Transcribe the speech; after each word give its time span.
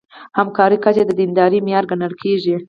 همکارۍ 0.37 0.77
کچه 0.85 1.03
د 1.05 1.11
دیندارۍ 1.19 1.59
معیار 1.65 1.85
ګڼل 1.91 2.13
کېږي. 2.21 2.55